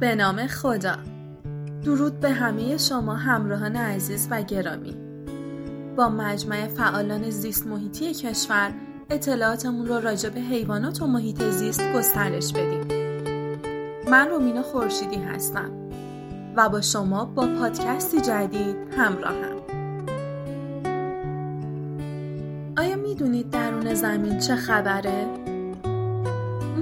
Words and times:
به 0.00 0.14
نام 0.14 0.46
خدا. 0.46 0.96
درود 1.84 2.20
به 2.20 2.30
همه 2.30 2.76
شما 2.76 3.14
همراهان 3.14 3.76
عزیز 3.76 4.28
و 4.30 4.42
گرامی. 4.42 4.96
با 5.96 6.08
مجمع 6.08 6.66
فعالان 6.66 7.30
زیست 7.30 7.66
محیطی 7.66 8.14
کشور 8.14 8.72
اطلاعاتمون 9.10 9.86
رو 9.86 10.00
راجع 10.00 10.28
به 10.28 10.40
حیوانات 10.40 11.02
و 11.02 11.06
محیط 11.06 11.42
زیست 11.42 11.92
گسترش 11.92 12.52
بدیم. 12.52 12.86
من 14.10 14.28
رومینا 14.28 14.62
خورشیدی 14.62 15.16
هستم 15.16 15.70
و 16.56 16.68
با 16.68 16.80
شما 16.80 17.24
با 17.24 17.46
پادکستی 17.46 18.20
جدید 18.20 18.76
همراهم. 18.96 19.56
آیا 22.78 22.96
می‌دونید 22.96 23.50
درون 23.50 23.94
زمین 23.94 24.38
چه 24.38 24.56
خبره؟ 24.56 25.41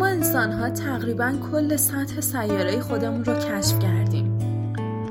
ما 0.00 0.06
انسان 0.06 0.52
ها 0.52 0.70
تقریبا 0.70 1.32
کل 1.52 1.76
سطح 1.76 2.20
سیاره 2.20 2.80
خودمون 2.80 3.24
رو 3.24 3.34
کشف 3.34 3.78
کردیم. 3.78 4.38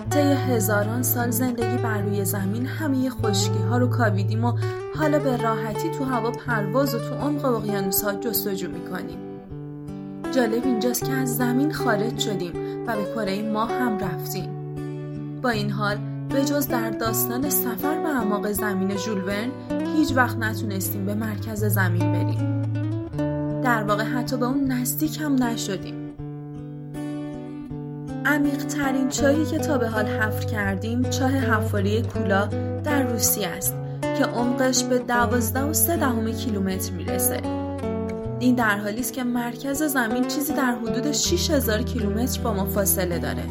طی 0.10 0.20
هزاران 0.20 1.04
سال 1.04 1.30
زندگی 1.32 1.78
بر 1.78 2.02
روی 2.02 2.26
زمین 2.26 2.66
همه 2.66 3.10
خشکی 3.10 3.60
ها 3.70 3.78
رو 3.78 3.88
کاویدیم 3.88 4.46
و 4.46 4.54
حالا 4.96 5.20
به 5.20 5.38
راحتی 5.38 5.90
تو 5.92 6.04
هوا 6.04 6.32
پرواز 6.32 6.96
و 6.96 7.00
تو 7.00 7.16
عمق 7.16 7.46
اقیانوس 7.46 8.04
ها 8.04 8.14
جستجو 8.14 8.72
می‌کنیم. 8.72 9.18
جالب 10.36 10.66
اینجاست 10.66 11.06
که 11.06 11.12
از 11.12 11.38
زمین 11.38 11.74
خارج 11.74 12.20
شدیم 12.20 12.54
و 12.88 12.96
به 12.96 13.04
کره 13.16 13.52
ماه 13.52 13.72
هم 13.72 13.98
رفتیم. 13.98 14.50
با 15.42 15.50
این 15.50 15.70
حال 15.70 15.98
به 16.30 16.46
جز 16.46 16.68
در 16.68 16.90
داستان 16.90 17.50
سفر 17.50 18.00
به 18.00 18.10
اعماق 18.10 18.52
زمین 18.52 18.98
ژولورن 18.98 19.50
هیچ 19.98 20.12
وقت 20.16 20.38
نتونستیم 20.38 21.06
به 21.06 21.14
مرکز 21.14 21.64
زمین 21.64 22.12
بریم. 22.12 22.69
در 23.70 23.84
واقع 23.84 24.04
حتی 24.04 24.38
به 24.38 24.46
اون 24.46 24.72
نزدیک 24.72 25.22
هم 25.22 25.44
نشدیم. 25.44 26.14
عمیق 28.26 28.66
ترین 28.66 29.10
چاهی 29.10 29.46
که 29.46 29.58
تا 29.58 29.78
به 29.78 29.88
حال 29.88 30.06
حفر 30.06 30.46
کردیم 30.46 31.04
چاه 31.04 31.32
حفاری 31.32 32.02
کولا 32.02 32.46
در 32.84 33.04
روسیه 33.04 33.48
است 33.48 33.74
که 34.02 34.26
عمقش 34.26 34.84
به 34.84 35.00
دوازده 35.00 35.62
و 35.62 35.74
سه 35.74 35.98
دهم 35.98 36.32
کیلومتر 36.32 36.92
می‌رسه. 36.92 37.42
این 38.40 38.56
در 38.56 38.78
حالی 38.78 39.00
است 39.00 39.14
که 39.14 39.24
مرکز 39.24 39.84
زمین 39.84 40.28
چیزی 40.28 40.54
در 40.54 40.76
حدود 40.76 41.12
6000 41.12 41.82
کیلومتر 41.82 42.42
با 42.42 42.54
ما 42.54 42.66
فاصله 42.66 43.20
داره. 43.20 43.44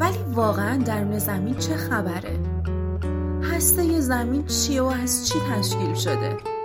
ولی 0.00 0.18
واقعا 0.34 0.76
درون 0.76 1.18
زمین 1.18 1.54
چه 1.54 1.76
خبره؟ 1.76 2.38
هسته 3.42 4.00
زمین 4.00 4.46
چیه 4.46 4.82
و 4.82 4.86
از 4.86 5.28
چی 5.28 5.38
تشکیل 5.50 5.94
شده؟ 5.94 6.57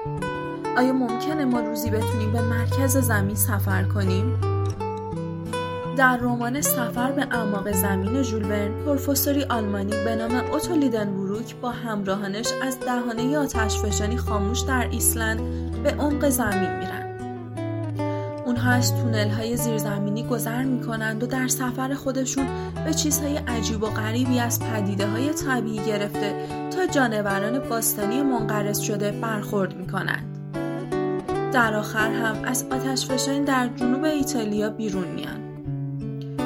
آیا 0.77 0.93
ممکنه 0.93 1.45
ما 1.45 1.59
روزی 1.59 1.89
بتونیم 1.89 2.31
به 2.31 2.41
مرکز 2.41 2.97
زمین 2.97 3.35
سفر 3.35 3.83
کنیم؟ 3.83 4.39
در 5.97 6.17
رمان 6.17 6.61
سفر 6.61 7.11
به 7.11 7.21
اعماق 7.21 7.71
زمین 7.71 8.23
ژول 8.23 8.67
پروفسوری 8.85 9.43
آلمانی 9.43 9.91
به 9.91 10.15
نام 10.15 10.31
اوتو 10.51 10.73
وروک 10.73 11.55
با 11.55 11.69
همراهانش 11.69 12.47
از 12.63 12.79
دهانه 12.79 13.37
آتشفشانی 13.37 14.17
خاموش 14.17 14.59
در 14.59 14.87
ایسلند 14.91 15.41
به 15.83 15.91
عمق 15.91 16.29
زمین 16.29 16.77
میرن. 16.77 17.03
اونها 18.45 18.71
از 18.71 18.95
تونل 18.95 19.29
های 19.29 19.57
زیرزمینی 19.57 20.27
گذر 20.27 20.63
می‌کنند 20.63 21.23
و 21.23 21.27
در 21.27 21.47
سفر 21.47 21.93
خودشون 21.93 22.47
به 22.85 22.93
چیزهای 22.93 23.37
عجیب 23.37 23.83
و 23.83 23.87
غریبی 23.87 24.39
از 24.39 24.59
پدیده 24.59 25.07
های 25.07 25.33
طبیعی 25.33 25.85
گرفته 25.85 26.47
تا 26.75 26.85
جانوران 26.85 27.59
باستانی 27.59 28.21
منقرض 28.21 28.79
شده 28.79 29.11
برخورد 29.11 29.75
می‌کنند. 29.77 30.32
در 31.53 31.75
آخر 31.75 32.11
هم 32.11 32.43
از 32.43 32.65
آتشفشانی 32.71 33.45
در 33.45 33.67
جنوب 33.75 34.03
ایتالیا 34.03 34.69
بیرون 34.69 35.07
میان. 35.07 35.39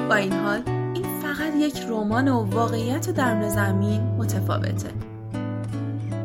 با 0.10 0.16
این 0.16 0.34
حال 0.34 0.62
این 0.68 1.04
فقط 1.22 1.54
یک 1.56 1.84
رمان 1.90 2.28
و 2.28 2.44
واقعیت 2.44 3.10
درون 3.10 3.50
زمین 3.50 4.02
متفاوته. 4.02 4.90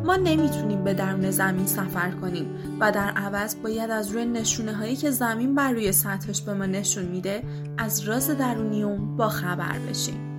ما 0.05 0.15
نمی‌تونیم 0.15 0.83
به 0.83 0.93
درون 0.93 1.31
زمین 1.31 1.65
سفر 1.65 2.11
کنیم 2.11 2.45
و 2.79 2.91
در 2.91 3.09
عوض 3.09 3.55
باید 3.63 3.91
از 3.91 4.11
روی 4.11 4.25
نشونه 4.25 4.73
هایی 4.73 4.95
که 4.95 5.11
زمین 5.11 5.55
بر 5.55 5.71
روی 5.71 5.91
سطحش 5.91 6.41
به 6.41 6.53
ما 6.53 6.65
نشون 6.65 7.05
میده 7.05 7.43
از 7.77 7.99
راز 7.99 8.29
درونیوم 8.29 9.17
با 9.17 9.29
خبر 9.29 9.79
بشیم. 9.89 10.32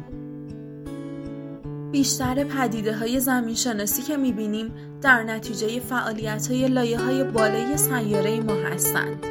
بیشتر 1.94 2.44
پدیده 2.44 2.97
های 2.97 3.21
زمین 3.21 3.55
شناسی 3.55 4.03
که 4.03 4.16
می‌بینیم 4.16 4.72
در 5.03 5.22
نتیجه 5.22 5.81
فعالیت 5.81 6.50
های 6.50 6.69
لایه 6.69 6.99
های 6.99 7.25
بالای 7.25 7.77
سیاره 7.77 8.41
ما 8.41 8.53
هستند. 8.53 9.27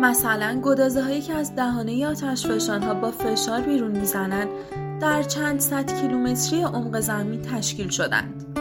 مثلا 0.00 0.60
گدازه 0.64 1.02
هایی 1.02 1.20
که 1.20 1.34
از 1.34 1.56
دهانه 1.56 2.06
آتشفشان 2.06 2.82
ها 2.82 2.94
با 2.94 3.10
فشار 3.10 3.60
بیرون 3.60 3.90
می‌زنند 3.90 4.48
در 5.00 5.22
چند 5.22 5.60
صد 5.60 6.00
کیلومتری 6.00 6.62
عمق 6.62 7.00
زمین 7.00 7.42
تشکیل 7.42 7.88
شدند. 7.88 8.58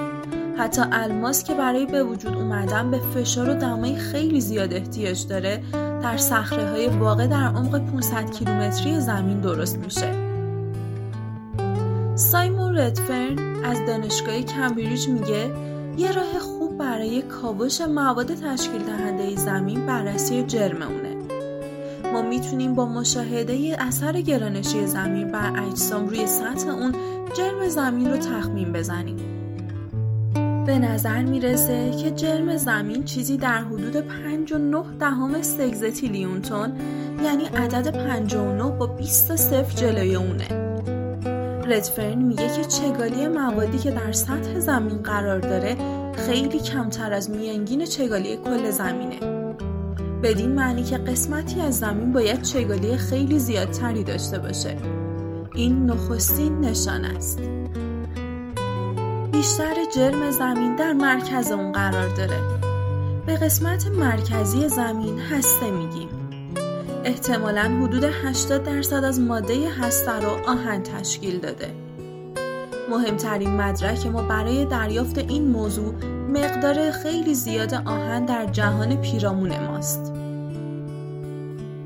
حتی 0.58 0.82
الماس 0.92 1.44
که 1.44 1.54
برای 1.54 1.86
به 1.86 2.04
وجود 2.04 2.36
اومدن 2.36 2.92
به 2.92 3.00
فشار 3.00 3.50
و 3.50 3.54
دمای 3.54 3.96
خیلی 3.96 4.42
زیاد 4.42 4.74
احتیاج 4.74 5.28
داره 5.28 5.64
در 6.02 6.18
صخره 6.18 6.70
های 6.70 6.88
واقع 6.88 7.28
در 7.28 7.48
عمق 7.48 7.92
500 7.92 8.32
کیلومتری 8.32 9.00
زمین 9.00 9.42
درست 9.42 9.78
میشه. 9.78 10.27
سایمون 12.18 12.78
ردفرن 12.78 13.64
از 13.64 13.86
دانشگاه 13.88 14.42
کمبریج 14.42 15.08
میگه 15.08 15.52
یه 15.98 16.12
راه 16.12 16.40
خوب 16.40 16.78
برای 16.78 17.22
کاوش 17.22 17.82
مواد 17.82 18.34
تشکیل 18.34 18.84
دهنده 18.84 19.36
زمین 19.36 19.86
بررسی 19.86 20.44
جرم 20.44 20.82
اونه. 20.82 21.16
ما 22.14 22.22
می‌تونیم 22.22 22.76
با 22.76 22.86
مشاهده 22.86 23.76
اثر 23.80 24.22
گرانشی 24.22 24.88
زمین 24.88 25.32
بر 25.32 25.64
اجسام 25.68 26.08
روی 26.08 26.28
سطح 26.28 26.70
اون 26.70 26.96
جرم 27.38 27.70
زمین 27.70 28.12
رو 28.12 28.18
تخمین 28.18 28.74
بزنیم. 28.74 29.18
به 30.66 30.80
نظر 30.80 31.24
می‌رسه 31.24 31.92
که 31.92 32.12
جرم 32.12 32.58
زمین 32.58 33.04
چیزی 33.04 33.38
در 33.38 33.62
حدود 33.62 33.96
5 33.96 34.54
و 34.54 34.58
9 34.58 34.84
دهم 35.00 35.42
سگزتیلیون 35.42 36.42
تن 36.42 36.74
یعنی 37.24 37.46
عدد 37.46 38.08
59 38.08 38.64
با 38.64 38.88
20 38.88 39.36
صفر 39.36 39.76
جلوی 39.76 40.16
اونه. 40.16 40.67
ردفرن 41.68 42.18
میگه 42.22 42.56
که 42.56 42.64
چگالی 42.64 43.28
موادی 43.28 43.78
که 43.78 43.92
در 43.92 44.12
سطح 44.12 44.60
زمین 44.60 44.98
قرار 44.98 45.40
داره 45.40 45.78
خیلی 46.14 46.60
کمتر 46.60 47.14
از 47.14 47.30
میانگین 47.30 47.86
چگالی 47.86 48.38
کل 48.38 48.72
زمینه. 48.72 49.20
بدین 50.24 50.52
معنی 50.52 50.84
که 50.84 50.98
قسمتی 50.98 51.62
از 51.62 51.80
زمین 51.80 52.14
باید 52.14 52.42
چگالی 52.42 52.98
خیلی 52.98 53.40
زیادتری 53.40 54.04
داشته 54.04 54.40
باشه. 54.40 54.78
این 55.56 55.86
نخستین 55.86 56.60
نشان 56.60 57.06
است. 57.06 57.40
بیشتر 59.32 59.76
جرم 59.96 60.32
زمین 60.32 60.76
در 60.76 60.94
مرکز 60.94 61.52
اون 61.52 61.72
قرار 61.72 62.10
داره. 62.10 62.40
به 63.26 63.36
قسمت 63.36 63.88
مرکزی 63.88 64.70
زمین 64.70 65.20
هسته 65.20 65.72
میگیم. 65.72 66.17
احتمالا 67.08 67.62
حدود 67.62 68.04
80 68.04 68.64
درصد 68.64 69.04
از 69.04 69.20
ماده 69.20 69.70
هسته 69.70 70.12
رو 70.12 70.30
آهن 70.48 70.84
تشکیل 70.84 71.40
داده. 71.40 71.70
مهمترین 72.90 73.56
مدرک 73.62 74.08
ما 74.08 74.22
برای 74.22 74.66
دریافت 74.66 75.18
این 75.18 75.48
موضوع 75.48 75.94
مقدار 76.30 76.92
خیلی 76.92 77.34
زیاد 77.34 77.74
آهن 77.74 78.26
در 78.26 78.46
جهان 78.46 79.02
پیرامون 79.02 79.60
ماست. 79.60 80.14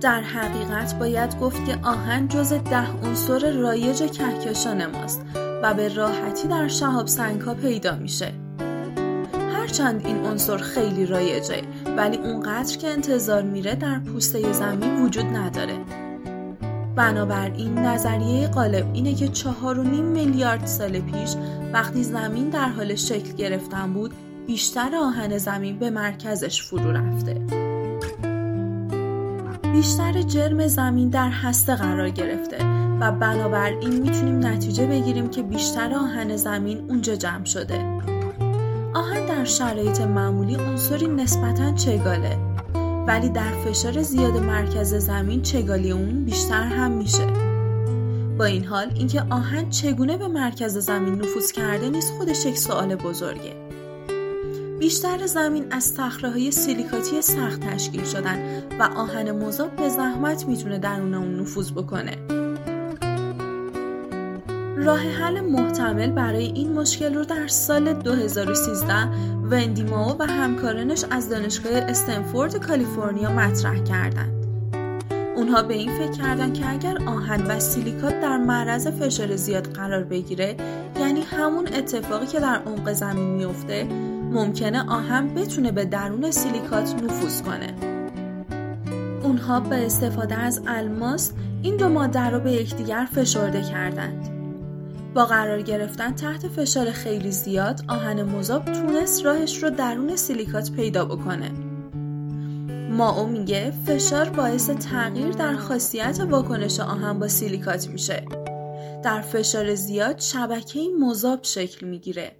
در 0.01 0.21
حقیقت 0.21 0.99
باید 0.99 1.39
گفت 1.39 1.65
که 1.65 1.79
آهن 1.83 2.27
جز 2.27 2.53
ده 2.53 2.87
عنصر 3.03 3.51
رایج 3.51 4.11
کهکشان 4.11 4.85
ماست 4.85 5.21
و 5.63 5.73
به 5.73 5.93
راحتی 5.93 6.47
در 6.47 6.67
شهاب 6.67 7.07
سنگ 7.07 7.41
ها 7.41 7.53
پیدا 7.53 7.95
میشه. 7.95 8.33
هرچند 9.61 10.05
این 10.05 10.25
عنصر 10.25 10.57
خیلی 10.57 11.05
رایجه 11.05 11.61
ولی 11.97 12.17
اونقدر 12.17 12.77
که 12.77 12.87
انتظار 12.87 13.41
میره 13.41 13.75
در 13.75 13.99
پوسته 13.99 14.53
زمین 14.53 15.05
وجود 15.05 15.25
نداره. 15.25 15.77
بنابراین 16.95 17.79
نظریه 17.79 18.47
غالب 18.47 18.89
اینه 18.93 19.15
که 19.15 19.27
چهار 19.27 19.79
و 19.79 19.83
نیم 19.83 20.05
میلیارد 20.05 20.65
سال 20.65 20.99
پیش 20.99 21.35
وقتی 21.73 22.03
زمین 22.03 22.49
در 22.49 22.69
حال 22.69 22.95
شکل 22.95 23.33
گرفتن 23.33 23.93
بود 23.93 24.13
بیشتر 24.47 24.95
آهن 24.95 25.37
زمین 25.37 25.79
به 25.79 25.89
مرکزش 25.89 26.61
فرو 26.61 26.91
رفته. 26.91 27.41
بیشتر 29.73 30.21
جرم 30.21 30.67
زمین 30.67 31.09
در 31.09 31.29
هسته 31.29 31.75
قرار 31.75 32.09
گرفته 32.09 32.57
و 32.99 33.11
بنابراین 33.11 34.01
می‌تونیم 34.01 34.45
نتیجه 34.45 34.87
بگیریم 34.87 35.29
که 35.29 35.43
بیشتر 35.43 35.93
آهن 35.93 36.35
زمین 36.35 36.85
اونجا 36.89 37.15
جمع 37.15 37.45
شده. 37.45 38.20
آهن 38.93 39.25
در 39.25 39.45
شرایط 39.45 40.01
معمولی 40.01 40.55
عنصری 40.55 41.07
نسبتا 41.07 41.71
چگاله 41.71 42.37
ولی 43.07 43.29
در 43.29 43.51
فشار 43.65 44.01
زیاد 44.01 44.37
مرکز 44.37 44.93
زمین 44.93 45.41
چگالی 45.41 45.91
اون 45.91 46.25
بیشتر 46.25 46.63
هم 46.63 46.91
میشه 46.91 47.27
با 48.37 48.45
این 48.45 48.65
حال 48.65 48.91
اینکه 48.95 49.23
آهن 49.29 49.69
چگونه 49.69 50.17
به 50.17 50.27
مرکز 50.27 50.77
زمین 50.77 51.15
نفوذ 51.15 51.51
کرده 51.51 51.89
نیست 51.89 52.13
خودش 52.13 52.45
یک 52.45 52.57
سوال 52.57 52.95
بزرگه 52.95 53.53
بیشتر 54.79 55.27
زمین 55.27 55.65
از 55.71 55.99
های 56.23 56.51
سیلیکاتی 56.51 57.21
سخت 57.21 57.59
تشکیل 57.59 58.03
شدن 58.03 58.63
و 58.79 58.83
آهن 58.83 59.31
مذاب 59.31 59.75
به 59.75 59.89
زحمت 59.89 60.45
می‌تونه 60.47 60.79
درون 60.79 61.13
اون 61.13 61.39
نفوذ 61.39 61.71
بکنه. 61.71 62.30
راه 64.85 64.99
حل 64.99 65.41
محتمل 65.41 66.11
برای 66.11 66.45
این 66.45 66.73
مشکل 66.73 67.13
رو 67.13 67.25
در 67.25 67.47
سال 67.47 67.93
2013 67.93 68.93
وندی 69.51 69.83
ماو 69.83 70.15
و 70.19 70.23
همکارانش 70.23 71.03
از 71.11 71.29
دانشگاه 71.29 71.73
استنفورد 71.73 72.55
کالیفرنیا 72.57 73.31
مطرح 73.31 73.83
کردند. 73.83 74.45
اونها 75.35 75.61
به 75.63 75.73
این 75.73 75.91
فکر 75.91 76.11
کردن 76.11 76.53
که 76.53 76.69
اگر 76.69 76.97
آهن 77.07 77.41
و 77.47 77.59
سیلیکات 77.59 78.21
در 78.21 78.37
معرض 78.37 78.87
فشار 78.87 79.35
زیاد 79.35 79.73
قرار 79.73 80.03
بگیره 80.03 80.55
یعنی 80.99 81.21
همون 81.21 81.67
اتفاقی 81.67 82.25
که 82.25 82.39
در 82.39 82.61
عمق 82.65 82.93
زمین 82.93 83.29
میفته 83.29 83.83
ممکنه 84.31 84.89
آهن 84.89 85.33
بتونه 85.33 85.71
به 85.71 85.85
درون 85.85 86.31
سیلیکات 86.31 87.03
نفوذ 87.03 87.41
کنه 87.41 87.73
اونها 89.23 89.59
به 89.59 89.85
استفاده 89.85 90.35
از 90.35 90.61
الماس 90.67 91.31
این 91.61 91.77
دو 91.77 91.89
ماده 91.89 92.29
رو 92.29 92.39
به 92.39 92.51
یکدیگر 92.51 93.07
فشرده 93.15 93.61
کردند 93.61 94.30
با 95.13 95.25
قرار 95.25 95.61
گرفتن 95.61 96.11
تحت 96.15 96.47
فشار 96.47 96.91
خیلی 96.91 97.31
زیاد 97.31 97.81
آهن 97.87 98.23
مذاب 98.23 98.65
تونست 98.65 99.25
راهش 99.25 99.63
رو 99.63 99.69
درون 99.69 100.15
سیلیکات 100.15 100.71
پیدا 100.71 101.05
بکنه 101.05 101.51
ماو 102.91 103.27
میگه 103.27 103.73
فشار 103.85 104.29
باعث 104.29 104.69
تغییر 104.69 105.31
در 105.31 105.55
خاصیت 105.55 106.19
واکنش 106.19 106.79
آهن 106.79 107.19
با 107.19 107.27
سیلیکات 107.27 107.87
میشه. 107.87 108.25
در 109.03 109.21
فشار 109.21 109.75
زیاد 109.75 110.19
شبکه 110.19 110.79
مذاب 110.99 111.39
شکل 111.43 111.87
می‌گیره. 111.87 112.35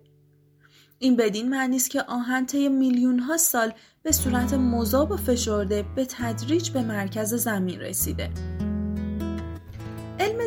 این 0.99 1.15
بدین 1.15 1.49
معنی 1.49 1.75
است 1.75 1.89
که 1.89 2.01
آهن 2.01 2.45
طی 2.45 2.69
میلیون 2.69 3.19
ها 3.19 3.37
سال 3.37 3.73
به 4.03 4.11
صورت 4.11 4.53
مذاب 4.53 5.11
و 5.11 5.17
فشرده 5.17 5.85
به 5.95 6.05
تدریج 6.05 6.69
به 6.69 6.81
مرکز 6.81 7.33
زمین 7.33 7.79
رسیده. 7.79 8.29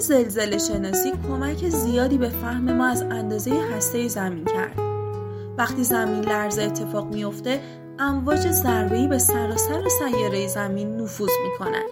زلزله 0.07 0.59
شناسی 0.59 1.13
کمک 1.29 1.69
زیادی 1.69 2.19
به 2.19 2.29
فهم 2.29 2.73
ما 2.73 2.87
از 2.87 3.03
اندازه 3.03 3.53
هسته 3.77 4.09
زمین 4.09 4.45
کرد. 4.45 4.79
وقتی 5.59 5.85
زمین 5.85 6.21
لرزه 6.21 6.63
اتفاق 6.63 7.15
میافته 7.15 7.61
امواج 7.99 8.51
ضربه‌ای 8.51 9.09
به 9.09 9.19
سراسر 9.19 9.83
سیاره 9.89 10.47
زمین 10.47 10.97
نفوذ 10.97 11.31
می‌کنند. 11.45 11.91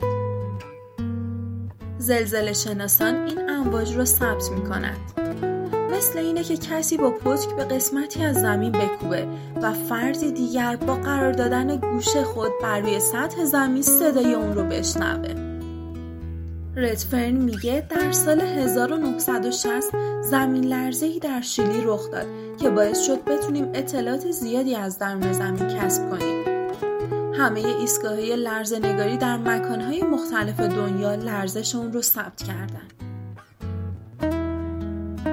زلزله 1.99 2.53
شناسان 2.53 3.15
این 3.15 3.51
امواج 3.51 3.97
را 3.97 4.05
ثبت 4.05 4.51
می‌کنند. 4.51 4.99
مثل 5.93 6.19
اینه 6.19 6.43
که 6.43 6.57
کسی 6.57 6.97
با 6.97 7.11
پتک 7.11 7.57
به 7.57 7.65
قسمتی 7.65 8.25
از 8.25 8.37
زمین 8.37 8.73
بکوبه 8.73 9.27
و 9.63 9.73
فردی 9.73 10.33
دیگر 10.33 10.77
با 10.77 10.95
قرار 10.95 11.33
دادن 11.33 11.77
گوش 11.77 12.17
خود 12.17 12.51
بر 12.63 12.81
روی 12.81 13.01
سطح 13.01 13.45
زمین 13.45 13.83
صدای 13.83 14.35
اون 14.35 14.55
رو 14.55 14.63
بشنوه. 14.65 15.52
ردفرن 16.77 17.31
میگه 17.31 17.87
در 17.89 18.13
سال 18.13 18.41
1960 18.41 19.93
زمین 20.23 20.65
لرزهی 20.65 21.19
در 21.19 21.41
شیلی 21.41 21.81
رخ 21.85 22.11
داد 22.11 22.27
که 22.61 22.71
باعث 22.71 23.07
شد 23.07 23.25
بتونیم 23.25 23.71
اطلاعات 23.75 24.31
زیادی 24.31 24.75
از 24.75 24.99
درون 24.99 25.33
زمین 25.33 25.69
کسب 25.69 26.11
کنیم. 26.11 26.45
همه 27.35 27.61
ایستگاه 27.61 28.13
های 28.13 28.37
لرزه 28.37 28.79
نگاری 28.79 29.17
در 29.17 29.37
مکانهای 29.37 30.03
مختلف 30.03 30.61
دنیا 30.61 31.15
لرزش 31.15 31.75
اون 31.75 31.93
رو 31.93 32.03
ثبت 32.03 32.43
کردن. 32.43 32.89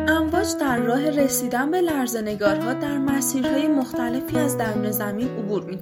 امواج 0.07 0.47
در 0.59 0.77
راه 0.77 1.09
رسیدن 1.09 1.71
به 1.71 1.81
لرزه 1.81 2.21
نگارها 2.21 2.73
در 2.73 2.97
مسیرهای 2.97 3.67
مختلفی 3.67 4.37
از 4.37 4.57
درون 4.57 4.91
زمین 4.91 5.27
عبور 5.27 5.63
می 5.63 5.79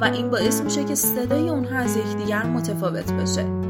و 0.00 0.04
این 0.04 0.30
باعث 0.30 0.60
میشه 0.60 0.84
که 0.84 0.94
صدای 0.94 1.48
اونها 1.48 1.78
از 1.78 1.96
یکدیگر 1.96 2.42
متفاوت 2.42 3.12
باشه. 3.12 3.63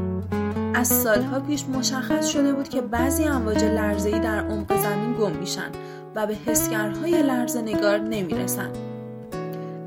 از 0.75 0.87
سالها 0.87 1.39
پیش 1.39 1.65
مشخص 1.65 2.27
شده 2.27 2.53
بود 2.53 2.69
که 2.69 2.81
بعضی 2.81 3.23
امواج 3.23 3.63
لرزه‌ای 3.63 4.19
در 4.19 4.39
عمق 4.39 4.83
زمین 4.83 5.13
گم 5.13 5.31
میشن 5.31 5.71
و 6.15 6.27
به 6.27 6.35
حسگرهای 6.45 7.23
لرزه 7.23 7.61
نگار 7.61 7.97
نمی‌رسن. 7.97 8.69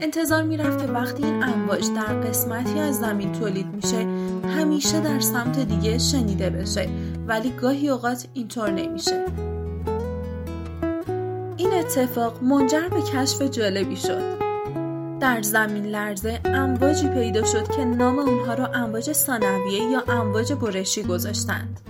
انتظار 0.01 0.43
می‌رفت 0.43 0.87
که 0.87 0.93
وقتی 0.93 1.25
این 1.25 1.43
امواج 1.43 1.91
در 1.97 2.21
قسمتی 2.21 2.81
از 2.81 2.99
زمین 2.99 3.33
تولید 3.33 3.67
میشه 3.75 4.07
همیشه 4.59 5.01
در 5.01 5.21
سمت 5.21 5.59
دیگه 5.59 5.99
شنیده 5.99 6.51
بشه 6.51 6.89
ولی 7.27 7.51
گاهی 7.51 7.89
اوقات 7.89 8.27
اینطور 8.35 8.71
نمیشه. 8.71 9.25
این 11.57 11.75
اتفاق 11.75 12.43
منجر 12.43 12.89
به 12.89 13.01
کشف 13.03 13.43
جالبی 13.43 13.97
شد. 13.97 14.48
در 15.21 15.43
زمین 15.43 15.87
لرزه 15.87 16.41
امواجی 16.45 17.09
پیدا 17.09 17.45
شد 17.45 17.69
که 17.77 17.85
نام 17.85 18.19
اونها 18.19 18.55
را 18.55 18.67
امواج 18.67 19.13
ثانویه 19.13 19.83
یا 19.83 20.03
امواج 20.09 20.53
برشی 20.53 21.03
گذاشتند. 21.03 21.81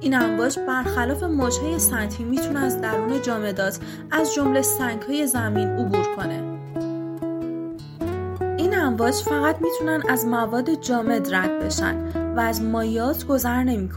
این 0.00 0.14
امواج 0.14 0.58
برخلاف 0.58 1.22
موجهای 1.22 1.78
سطحی 1.78 2.24
می‌تونه 2.24 2.60
از 2.60 2.80
درون 2.80 3.22
جامدات 3.22 3.78
از 4.10 4.34
جمله 4.34 4.62
سنگهای 4.62 5.26
زمین 5.26 5.68
عبور 5.68 6.06
کنه. 6.16 6.42
این 8.58 8.78
امواج 8.78 9.14
فقط 9.14 9.56
می‌تونن 9.60 10.02
از 10.08 10.26
مواد 10.26 10.74
جامد 10.80 11.34
رد 11.34 11.64
بشن 11.64 11.96
و 12.36 12.40
از 12.40 12.62
مایات 12.62 13.26
گذر 13.26 13.62
نمی 13.62 13.88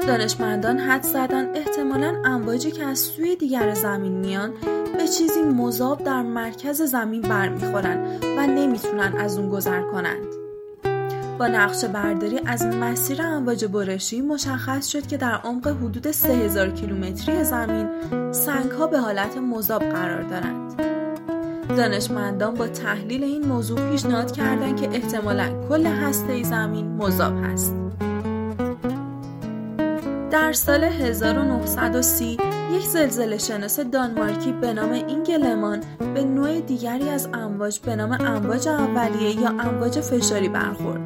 دانشمندان 0.00 0.78
حد 0.78 1.02
زدن 1.02 1.54
احتمالا 1.54 2.14
امواجی 2.24 2.70
که 2.70 2.84
از 2.84 2.98
سوی 2.98 3.36
دیگر 3.36 3.74
زمین 3.74 4.12
میان 4.12 4.50
به 4.98 5.08
چیزی 5.08 5.42
مذاب 5.42 6.04
در 6.04 6.22
مرکز 6.22 6.82
زمین 6.82 7.20
برمیخورن 7.20 8.18
و 8.38 8.46
نمی‌تونن 8.46 9.14
از 9.18 9.38
اون 9.38 9.48
گذر 9.48 9.82
کنند. 9.82 10.26
با 11.38 11.46
نقشه 11.46 11.88
برداری 11.88 12.40
از 12.46 12.66
مسیر 12.66 13.22
امواج 13.22 13.64
برشی 13.64 14.20
مشخص 14.20 14.86
شد 14.86 15.06
که 15.06 15.16
در 15.16 15.34
عمق 15.34 15.66
حدود 15.66 16.10
3000 16.10 16.70
کیلومتری 16.70 17.44
زمین 17.44 17.88
سنگ 18.32 18.70
ها 18.70 18.86
به 18.86 18.98
حالت 18.98 19.36
مذاب 19.36 19.82
قرار 19.82 20.22
دارند. 20.22 20.82
دانشمندان 21.68 22.54
با 22.54 22.66
تحلیل 22.66 23.24
این 23.24 23.46
موضوع 23.46 23.90
پیشنهاد 23.90 24.32
کردند 24.32 24.80
که 24.80 24.88
احتمالا 24.88 25.68
کل 25.68 25.86
هسته 25.86 26.42
زمین 26.42 26.86
مذاب 26.86 27.44
هست. 27.44 27.74
در 30.34 30.52
سال 30.52 30.84
1930 30.84 32.38
یک 32.72 32.82
زلزله 32.82 33.38
شناس 33.38 33.80
دانمارکی 33.80 34.52
به 34.52 34.72
نام 34.72 34.92
اینگلمان 34.92 35.80
به 36.14 36.24
نوع 36.24 36.60
دیگری 36.60 37.08
از 37.08 37.28
امواج 37.34 37.80
به 37.80 37.96
نام 37.96 38.12
امواج 38.12 38.68
اولیه 38.68 39.40
یا 39.40 39.48
امواج 39.48 40.00
فشاری 40.00 40.48
برخورد 40.48 41.00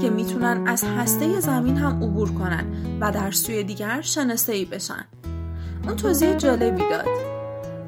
که 0.00 0.10
می‌تونن 0.10 0.66
از 0.66 0.84
هسته 0.84 1.40
زمین 1.40 1.76
هم 1.76 2.02
عبور 2.02 2.34
کنن 2.34 2.64
و 3.00 3.12
در 3.12 3.30
سوی 3.30 3.64
دیگر 3.64 4.04
ای 4.48 4.64
بشن. 4.64 5.04
اون 5.84 5.96
توضیح 5.96 6.36
جالبی 6.36 6.82
داد. 6.90 7.08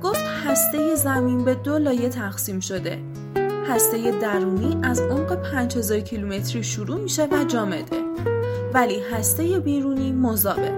گفت 0.03 0.25
هسته 0.47 0.95
زمین 0.95 1.45
به 1.45 1.55
دو 1.55 1.79
لایه 1.79 2.09
تقسیم 2.09 2.61
شده. 2.61 2.99
هسته 3.69 4.11
درونی 4.11 4.79
از 4.83 5.01
عمق 5.01 5.35
5000 5.35 6.01
کیلومتری 6.01 6.63
شروع 6.63 7.01
میشه 7.01 7.25
و 7.25 7.45
جامده. 7.45 8.38
ولی 8.75 9.01
هسته 9.13 9.59
بیرونی 9.59 10.13
مذابه. 10.13 10.73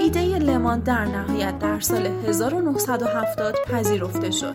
ایده 0.00 0.38
لمان 0.38 0.80
در 0.80 1.04
نهایت 1.04 1.58
در 1.58 1.80
سال 1.80 2.06
1970 2.06 3.54
پذیرفته 3.70 4.30
شد. 4.30 4.54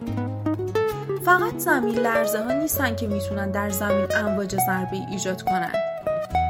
فقط 1.26 1.58
زمین 1.58 1.96
لرزه 1.96 2.44
ها 2.44 2.54
نیستن 2.54 2.96
که 2.96 3.08
می‌تونن 3.08 3.52
در 3.52 3.70
زمین 3.70 4.08
امواج 4.16 4.56
ضربه 4.56 4.98
ایجاد 5.12 5.42
کنند. 5.42 5.76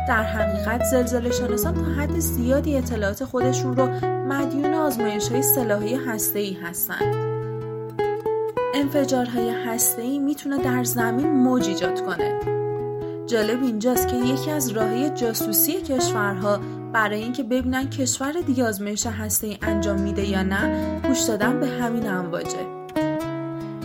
در 0.08 0.24
حقیقت 0.24 0.84
زلزله 0.84 1.32
شناسان 1.32 1.74
تا 1.74 2.02
حد 2.02 2.20
زیادی 2.20 2.78
اطلاعات 2.78 3.26
خودشون 3.26 3.78
رو 3.78 3.90
مدیون 4.10 4.74
آزمایش 4.74 5.30
های 5.30 5.42
سلاحی 5.42 5.96
هسته 5.96 6.40
ای 6.40 6.54
هستند. 6.54 7.16
انفجارهای 8.76 9.50
هسته 9.50 10.02
ای 10.02 10.20
می‌تونه 10.20 10.58
در 10.58 10.84
زمین 10.84 11.32
موج 11.32 11.68
ایجاد 11.68 12.02
کنه 12.02 12.40
جالب 13.28 13.64
اینجاست 13.64 14.08
که 14.08 14.16
یکی 14.16 14.52
از 14.52 14.70
راههای 14.70 15.10
جاسوسی 15.10 15.82
کشورها 15.82 16.60
برای 16.94 17.24
اینکه 17.24 17.44
ببینن 17.44 17.90
کشور 17.90 18.32
دیگه 18.32 18.66
آزمایش 18.66 19.06
هسته 19.08 19.58
انجام 19.62 20.02
میده 20.02 20.30
یا 20.30 20.44
نه 20.44 21.00
گوش 21.08 21.20
دادن 21.20 21.60
به 21.60 21.68
همین 21.68 22.10
امواجه. 22.10 22.66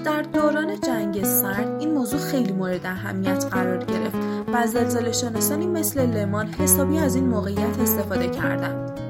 در 0.05 0.23
دوران 0.23 0.81
جنگ 0.81 1.25
سرد 1.25 1.81
این 1.81 1.95
موضوع 1.95 2.21
خیلی 2.21 2.53
مورد 2.53 2.87
اهمیت 2.87 3.47
قرار 3.51 3.85
گرفت 3.85 4.17
و 4.53 4.67
زلزله 4.67 5.13
شناسانی 5.13 5.67
مثل 5.67 6.07
لمان 6.07 6.47
حسابی 6.47 6.99
از 6.99 7.15
این 7.15 7.27
موقعیت 7.27 7.79
استفاده 7.83 8.29
کردند. 8.29 9.01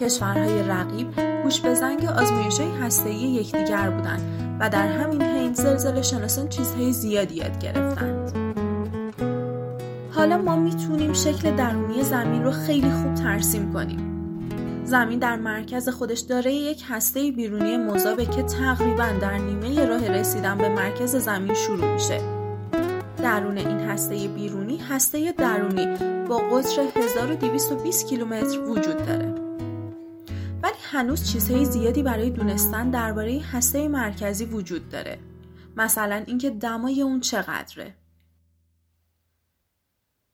کشورهای 0.00 0.62
رقیب 0.62 1.08
گوش 1.42 1.60
به 1.60 1.74
زنگ 1.74 2.04
آزمایش 2.04 2.60
های 2.60 2.70
هسته 2.70 3.10
یکدیگر 3.10 3.90
بودند 3.90 4.20
و 4.60 4.70
در 4.70 4.86
همین 4.86 5.22
حین 5.22 5.54
زلزله 5.54 6.02
شناسان 6.02 6.48
چیزهای 6.48 6.92
زیادی 6.92 7.34
یاد 7.34 7.58
گرفتند. 7.58 8.39
حالا 10.20 10.38
ما 10.38 10.56
می‌تونیم 10.56 11.12
شکل 11.12 11.56
درونی 11.56 12.02
زمین 12.02 12.44
رو 12.44 12.50
خیلی 12.50 12.90
خوب 12.90 13.14
ترسیم 13.14 13.72
کنیم. 13.72 14.00
زمین 14.84 15.18
در 15.18 15.36
مرکز 15.36 15.88
خودش 15.88 16.20
داره 16.20 16.52
یک 16.52 16.84
هسته 16.88 17.30
بیرونی 17.30 17.76
مذابه 17.76 18.26
که 18.26 18.42
تقریبا 18.42 19.06
در 19.20 19.38
نیمه 19.38 19.86
راه 19.86 20.08
رسیدن 20.08 20.58
به 20.58 20.68
مرکز 20.68 21.16
زمین 21.16 21.54
شروع 21.54 21.92
میشه. 21.92 22.20
درون 23.16 23.58
این 23.58 23.80
هسته 23.80 24.28
بیرونی 24.28 24.76
هسته 24.76 25.32
درونی 25.32 25.86
با 26.28 26.38
قطر 26.38 26.82
1220 26.96 28.06
کیلومتر 28.06 28.58
وجود 28.58 29.06
داره. 29.06 29.34
ولی 30.62 30.80
هنوز 30.82 31.32
چیزهای 31.32 31.64
زیادی 31.64 32.02
برای 32.02 32.30
دونستن 32.30 32.90
درباره 32.90 33.40
هسته 33.52 33.88
مرکزی 33.88 34.44
وجود 34.44 34.88
داره. 34.88 35.18
مثلا 35.76 36.22
اینکه 36.26 36.50
دمای 36.50 37.02
اون 37.02 37.20
چقدره. 37.20 37.94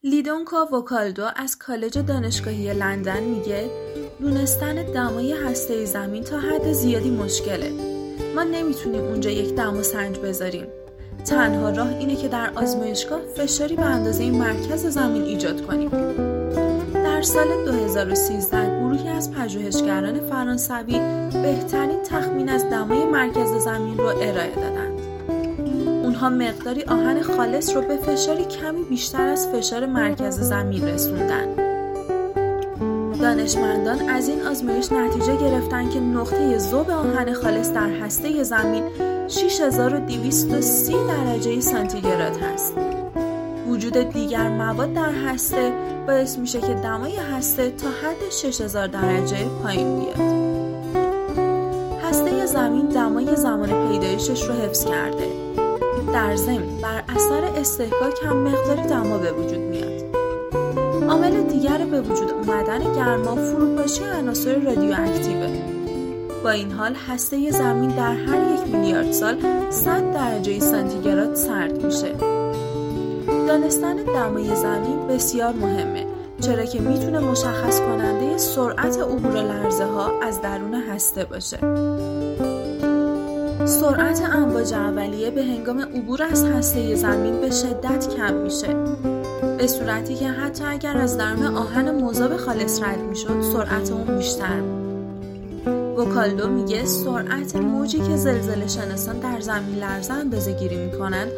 لیدونکا 0.07 0.67
وکالدو 0.73 1.25
از 1.37 1.59
کالج 1.59 1.99
دانشگاهی 1.99 2.75
لندن 2.75 3.23
میگه 3.23 3.71
دونستن 4.21 4.75
دمای 4.75 5.33
هسته 5.33 5.85
زمین 5.85 6.25
تا 6.25 6.39
حد 6.39 6.73
زیادی 6.73 7.11
مشکله. 7.11 7.73
ما 8.35 8.43
نمی‌تونیم 8.43 9.05
اونجا 9.05 9.31
یک 9.31 9.55
دم 9.55 9.83
سنج 9.83 10.19
بذاریم. 10.19 10.67
تنها 11.25 11.71
راه 11.71 11.89
اینه 11.89 12.17
که 12.17 12.29
در 12.29 12.51
آزمایشگاه 12.55 13.21
فشاری 13.37 13.77
به 13.77 13.85
اندازه 13.85 14.31
مرکز 14.31 14.87
زمین 14.87 15.23
ایجاد 15.23 15.67
کنیم. 15.67 15.91
در 16.95 17.23
سال 17.23 17.65
2013 17.65 18.79
گروهی 18.79 19.09
از 19.09 19.33
پژوهشگران 19.33 20.21
فرانسوی 20.21 20.99
بهترین 21.33 22.03
تخمین 22.03 22.49
از 22.49 22.65
دمای 22.65 23.05
مرکز 23.05 23.65
زمین 23.65 23.99
رو 23.99 24.07
ارائه 24.07 24.55
دادند. 24.55 24.96
اونها 26.17 26.29
مقداری 26.29 26.83
آهن 26.83 27.23
خالص 27.23 27.77
رو 27.77 27.83
به 27.83 27.97
فشاری 27.97 28.45
کمی 28.45 28.83
بیشتر 28.83 29.29
از 29.29 29.49
فشار 29.49 29.87
مرکز 29.87 30.41
زمین 30.41 30.89
رسوندن. 30.89 31.55
دانشمندان 33.21 34.09
از 34.09 34.29
این 34.29 34.43
آزمایش 34.43 34.93
نتیجه 34.93 35.37
گرفتن 35.37 35.91
که 35.91 36.01
نقطه 36.01 36.59
ذوب 36.59 36.91
آهن 36.91 37.33
خالص 37.33 37.73
در 37.73 37.91
هسته 37.91 38.43
زمین 38.43 38.83
6230 39.29 40.93
درجه 40.93 41.61
سانتیگراد 41.61 42.37
هست. 42.37 42.75
وجود 43.69 43.99
دیگر 43.99 44.49
مواد 44.49 44.93
در 44.93 45.13
هسته 45.13 45.73
باعث 46.07 46.39
میشه 46.39 46.61
که 46.61 46.75
دمای 46.75 47.17
هسته 47.17 47.71
تا 47.71 47.89
حد 47.89 48.31
6000 48.31 48.87
درجه 48.87 49.45
پایین 49.63 50.01
بیاد. 50.01 50.47
هسته 52.05 52.47
زمین 52.47 52.87
دمای 52.87 53.37
زمان 53.37 53.89
پیدایشش 53.89 54.45
رو 54.45 54.55
حفظ 54.55 54.85
کرده. 54.85 55.47
در 56.17 56.37
ضمن 56.37 56.81
بر 56.83 57.03
اثر 57.17 57.45
استحکاک 57.57 58.23
هم 58.25 58.37
مقداری 58.37 58.83
دما 58.83 59.19
به 59.19 59.33
وجود 59.33 59.59
میاد. 59.59 60.17
عامل 61.09 61.43
دیگر 61.43 61.79
به 61.79 62.01
وجود 62.01 62.31
اومدن 62.31 62.93
گرما 62.95 63.35
فروپاشی 63.35 64.05
عناصر 64.05 64.55
رادیواکتیوه. 64.55 65.49
با 66.45 66.51
این 66.51 66.73
حال 66.73 66.95
هسته 66.95 67.51
زمین 67.51 67.91
در 67.91 68.15
هر 68.15 68.55
یک 68.55 68.75
میلیارد 68.75 69.13
سال 69.13 69.37
100 69.71 70.13
درجه 70.13 70.61
سانتیگراد 70.61 71.35
سرد 71.35 71.85
میشه. 71.85 72.13
دانستن 73.49 73.97
دمای 73.97 74.57
زمین 74.57 75.07
بسیار 75.09 75.53
مهمه 75.53 76.07
چرا 76.41 76.65
که 76.65 76.81
می‌تونه 76.81 77.19
مشخص 77.19 77.81
کننده 77.81 78.39
سرعت 78.39 78.99
عبور 78.99 79.33
لرزه 79.33 79.85
ها 79.85 80.21
از 80.23 80.43
درون 80.43 80.75
هسته 80.75 81.25
باشه. 81.25 81.59
سرعت 83.67 84.23
امواج 84.35 84.75
اولیه 84.75 85.31
به 85.31 85.43
هنگام 85.43 85.81
عبور 85.81 86.23
از 86.23 86.45
هسته 86.45 86.95
زمین 86.95 87.41
به 87.41 87.51
شدت 87.51 88.17
کم 88.17 88.35
میشه. 88.35 88.75
به 89.59 89.67
صورتی 89.67 90.15
که 90.15 90.29
حتی 90.29 90.65
اگر 90.65 90.97
از 90.97 91.19
درون 91.19 91.57
آهن 91.57 92.03
مذاب 92.03 92.37
خالص 92.37 92.83
رد 92.83 92.99
می‌شد 92.99 93.41
سرعت 93.41 93.91
اون 93.93 94.17
بیشتر 94.19 94.61
وکالدو 95.97 96.49
میگه 96.49 96.85
سرعت 96.85 97.57
موجی 97.57 97.99
که 97.99 98.17
زلزله 98.17 98.69
شناسان 98.69 99.19
در 99.19 99.41
زمین 99.41 99.79
لرزه 99.79 100.13
اندازه 100.13 100.53
گیری 100.53 100.77
می‌کنند 100.77 101.29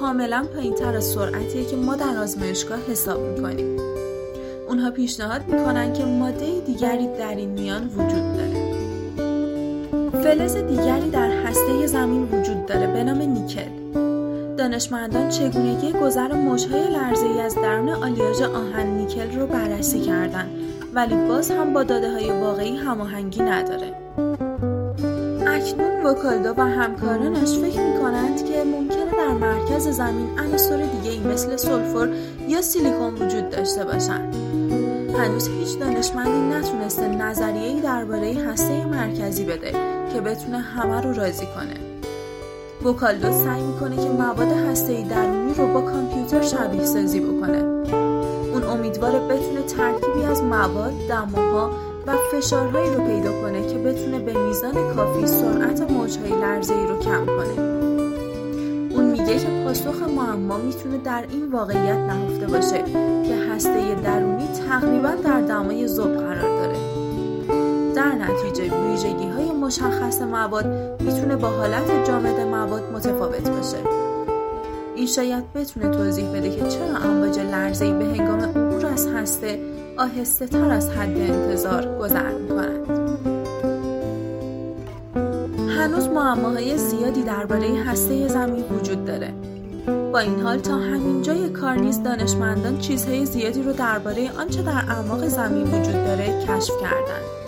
کاملا 0.00 0.46
پایین 0.54 0.74
تر 0.74 0.96
از 0.96 1.04
سرعتیه 1.04 1.64
که 1.64 1.76
ما 1.76 1.96
در 1.96 2.16
آزمایشگاه 2.22 2.78
حساب 2.90 3.20
می‌کنیم. 3.20 3.80
اونها 4.68 4.90
پیشنهاد 4.90 5.40
می‌کنن 5.48 5.92
که 5.92 6.04
ماده 6.04 6.60
دیگری 6.66 7.08
در 7.18 7.34
این 7.34 7.48
میان 7.48 7.86
وجود 7.86 8.36
داره. 8.36 8.72
فلز 10.22 10.56
دیگری 10.56 11.10
در 11.10 11.41
هسته 11.52 11.86
زمین 11.86 12.22
وجود 12.22 12.66
داره 12.66 12.86
به 12.86 13.04
نام 13.04 13.18
نیکل. 13.18 13.70
دانشمندان 14.56 15.28
چگونگی 15.28 15.92
گذر 15.92 16.32
موجهای 16.32 16.90
لرزه 16.90 17.40
از 17.40 17.54
درون 17.54 17.88
آلیاژ 17.88 18.42
آهن 18.42 18.86
نیکل 18.86 19.38
رو 19.40 19.46
بررسی 19.46 20.00
کردند 20.00 20.50
ولی 20.94 21.14
باز 21.28 21.50
هم 21.50 21.72
با 21.72 21.82
داده 21.82 22.12
های 22.12 22.30
واقعی 22.30 22.76
هماهنگی 22.76 23.42
نداره. 23.42 23.94
اکنون 25.46 26.06
وکالدو 26.06 26.54
و 26.56 26.60
همکارانش 26.60 27.58
فکر 27.58 27.80
می 27.80 28.00
کنند 28.00 28.44
که 28.44 28.64
ممکنه 28.64 29.10
در 29.10 29.28
مرکز 29.28 29.88
زمین 29.88 30.38
عناصر 30.38 30.76
دیگه 30.76 31.10
ای 31.10 31.20
مثل 31.20 31.56
سلفور 31.56 32.08
یا 32.48 32.62
سیلیکون 32.62 33.14
وجود 33.14 33.50
داشته 33.50 33.84
باشند. 33.84 34.34
هنوز 35.18 35.48
هیچ 35.48 35.78
دانشمندی 35.78 36.56
نتونسته 36.56 37.08
نظریه‌ای 37.08 37.80
درباره 37.80 38.34
هسته 38.34 38.86
مرکزی 38.86 39.44
بده 39.44 40.01
که 40.12 40.20
بتونه 40.20 40.58
همه 40.58 41.00
رو 41.00 41.12
راضی 41.12 41.46
کنه. 41.46 41.74
وکالدو 42.84 43.32
سعی 43.32 43.62
می‌کنه 43.62 43.96
که 43.96 44.10
مواد 44.10 44.52
هسته‌ای 44.70 45.04
درونی 45.04 45.54
رو 45.54 45.66
با 45.66 45.80
کامپیوتر 45.80 46.42
شبیه 46.42 46.84
سازی 46.84 47.20
بکنه. 47.20 47.62
اون 48.52 48.64
امیدواره 48.64 49.18
بتونه 49.18 49.62
ترکیبی 49.62 50.24
از 50.24 50.42
مواد، 50.42 50.92
دماها 51.08 51.70
و 52.06 52.12
فشارهایی 52.32 52.94
رو 52.94 53.04
پیدا 53.06 53.32
کنه 53.42 53.66
که 53.66 53.78
بتونه 53.78 54.18
به 54.18 54.38
میزان 54.46 54.94
کافی 54.94 55.26
سرعت 55.26 55.90
موجهای 55.90 56.30
لرزه 56.30 56.74
ای 56.74 56.86
رو 56.86 56.98
کم 56.98 57.26
کنه. 57.26 57.62
اون 58.90 59.04
میگه 59.04 59.38
که 59.38 59.64
پاسخ 59.64 60.02
معما 60.16 60.56
می‌تونه 60.56 60.98
در 60.98 61.24
این 61.30 61.52
واقعیت 61.52 61.98
نهفته 61.98 62.46
باشه 62.46 62.84
که 63.28 63.36
هسته 63.52 63.94
درونی 64.04 64.48
تقریبا 64.68 65.10
در 65.24 65.40
دمای 65.40 65.88
ذوب 65.88 66.16
قرار 66.16 66.66
داره. 66.66 66.81
در 68.02 68.14
نتیجه 68.14 68.74
ویژگی 68.74 69.28
های 69.28 69.50
مشخص 69.50 70.22
مواد 70.22 70.66
می‌تونه 71.00 71.36
با 71.36 71.48
حالت 71.48 72.06
جامد 72.06 72.40
مواد 72.40 72.92
متفاوت 72.92 73.48
باشه. 73.48 73.76
این 74.96 75.06
شاید 75.06 75.52
بتونه 75.52 75.88
توضیح 75.88 76.28
بده 76.28 76.50
که 76.50 76.68
چرا 76.68 76.96
امواج 76.96 77.38
لرزه‌ای 77.38 77.92
به 77.92 78.04
هنگام 78.04 78.40
عبور 78.40 78.86
از 78.86 79.06
هسته 79.06 79.60
آهسته 79.98 80.46
تر 80.46 80.70
از 80.70 80.90
حد 80.90 81.16
انتظار 81.16 81.98
گذر 81.98 82.32
می 82.32 82.48
هنوز 85.68 86.06
معماهای 86.06 86.78
زیادی 86.78 87.22
درباره 87.22 87.66
هسته 87.86 88.28
زمین 88.28 88.64
وجود 88.80 89.04
داره. 89.04 89.34
با 90.12 90.18
این 90.18 90.40
حال 90.40 90.58
تا 90.58 90.74
همین 90.74 91.22
جای 91.22 91.48
کار 91.48 91.74
نیز 91.74 92.02
دانشمندان 92.02 92.78
چیزهای 92.78 93.26
زیادی 93.26 93.62
رو 93.62 93.72
درباره 93.72 94.30
آنچه 94.38 94.62
در 94.62 94.84
اعماق 94.88 95.28
زمین 95.28 95.62
وجود 95.62 96.04
داره 96.04 96.44
کشف 96.48 96.80
کردند. 96.80 97.41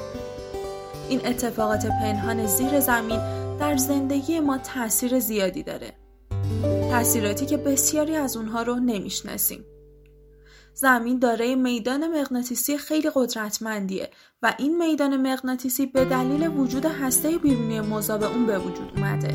این 1.09 1.27
اتفاقات 1.27 1.87
پنهان 1.87 2.47
زیر 2.47 2.81
زمین 2.81 3.21
در 3.59 3.77
زندگی 3.77 4.41
ما 4.41 4.59
تاثیر 4.59 5.19
زیادی 5.19 5.63
داره. 5.63 5.93
تاثیراتی 6.91 7.47
که 7.47 7.57
بسیاری 7.57 8.17
از 8.17 8.37
اونها 8.37 8.63
رو 8.63 8.75
نمی‌شناسیم. 8.75 9.65
زمین 10.75 11.19
دارای 11.19 11.55
میدان 11.55 12.21
مغناطیسی 12.21 12.79
خیلی 12.79 13.11
قدرتمندیه 13.15 14.11
و 14.43 14.55
این 14.59 14.79
میدان 14.79 15.33
مغناطیسی 15.33 15.87
به 15.87 16.05
دلیل 16.05 16.49
وجود 16.49 16.87
هسته 16.87 17.39
بیرونی 17.39 17.81
مذاب 17.81 18.23
اون 18.23 18.47
به 18.47 18.59
وجود 18.59 18.93
اومده. 18.97 19.35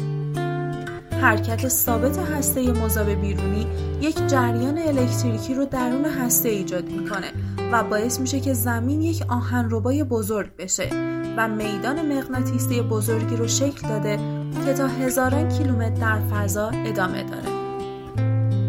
حرکت 1.22 1.68
ثابت 1.68 2.18
هسته 2.18 2.72
مذاب 2.72 3.10
بیرونی 3.10 3.68
یک 4.02 4.28
جریان 4.28 4.78
الکتریکی 4.78 5.54
رو 5.54 5.66
درون 5.66 6.06
هسته 6.06 6.50
ایجاد 6.50 6.90
می‌کنه 6.90 7.32
و 7.72 7.84
باعث 7.84 8.20
میشه 8.20 8.40
که 8.40 8.54
زمین 8.54 9.02
یک 9.02 9.24
آهنربای 9.30 10.04
بزرگ 10.04 10.56
بشه 10.56 11.19
و 11.38 11.48
میدان 11.48 12.18
مغناطیسی 12.18 12.82
بزرگی 12.82 13.36
رو 13.36 13.48
شکل 13.48 13.88
داده 13.88 14.20
که 14.66 14.74
تا 14.74 14.88
هزاران 14.88 15.50
کیلومتر 15.50 15.90
در 15.90 16.20
فضا 16.32 16.70
ادامه 16.70 17.24
داره. 17.24 17.50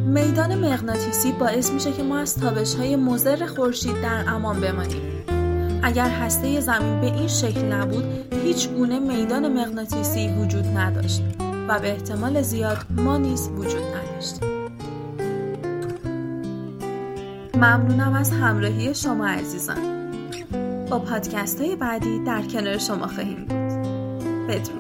میدان 0.07 0.55
مغناطیسی 0.55 1.33
باعث 1.33 1.71
میشه 1.71 1.93
که 1.93 2.02
ما 2.02 2.19
از 2.19 2.37
تابش 2.37 2.75
های 2.75 2.97
مزر 2.97 3.47
خورشید 3.47 4.02
در 4.02 4.25
امان 4.29 4.61
بمانیم. 4.61 5.02
اگر 5.83 6.09
هسته 6.09 6.61
زمین 6.61 7.00
به 7.00 7.07
این 7.07 7.29
شکل 7.29 7.73
نبود، 7.73 8.05
هیچ 8.45 8.69
گونه 8.69 8.99
میدان 8.99 9.61
مغناطیسی 9.61 10.29
وجود 10.29 10.67
نداشت 10.67 11.23
و 11.69 11.79
به 11.79 11.90
احتمال 11.90 12.43
زیاد 12.43 12.79
ما 12.90 13.17
نیز 13.17 13.49
وجود 13.49 13.83
نداشت. 13.83 14.40
ممنونم 17.55 18.14
از 18.14 18.31
همراهی 18.31 18.95
شما 18.95 19.26
عزیزان. 19.26 20.00
با 20.90 20.99
پادکست 20.99 21.61
های 21.61 21.76
بعدی 21.76 22.18
در 22.18 22.42
کنار 22.42 22.78
شما 22.78 23.06
خواهیم 23.06 23.44
بود. 23.44 23.59
بدرود. 24.49 24.79